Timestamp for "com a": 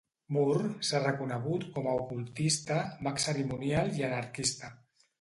1.77-1.95